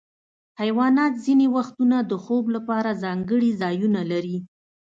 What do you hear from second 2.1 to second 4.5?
د خوب لپاره ځانګړي ځایونه لري.